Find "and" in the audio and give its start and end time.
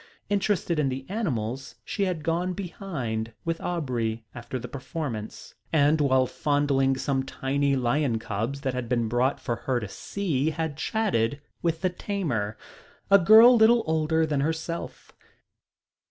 5.71-6.01